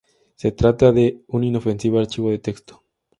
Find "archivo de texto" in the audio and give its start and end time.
1.99-2.83